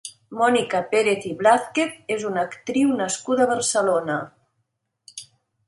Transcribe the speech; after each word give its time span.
Mònica 0.37 0.79
Pérez 0.93 1.27
i 1.31 1.33
Blázquez 1.41 1.99
és 2.17 2.25
una 2.31 2.47
actriu 2.51 2.97
nascuda 3.03 3.47
a 3.47 3.53
Barcelona. 3.55 4.19